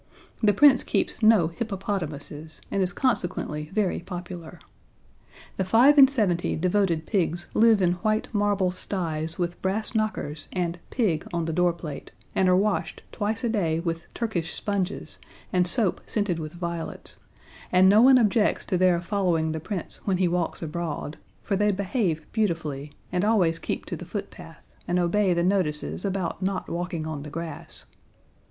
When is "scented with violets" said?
16.07-17.17